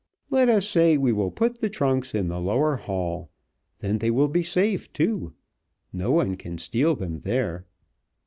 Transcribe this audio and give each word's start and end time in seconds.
Let 0.31 0.49
us 0.49 0.67
say 0.67 0.97
we 0.97 1.11
will 1.11 1.29
put 1.29 1.59
the 1.59 1.69
trunks 1.69 2.15
in 2.15 2.27
the 2.27 2.39
lower 2.41 2.75
hall. 2.77 3.29
Then 3.81 3.99
they 3.99 4.09
will 4.09 4.29
be 4.29 4.41
safe, 4.41 4.91
too. 4.91 5.33
No 5.93 6.09
one 6.09 6.37
can 6.37 6.57
steal 6.57 6.95
them 6.95 7.17
there. 7.17 7.67